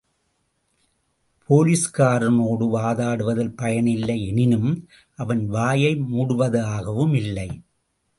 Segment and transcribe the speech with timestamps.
[1.49, 4.71] போலீஸ்காரனோடு வாதாடுவதில் பயனில்லை யெனினும்
[5.19, 7.49] அவன் வாயை மூடுவதாகவும் இல்லை.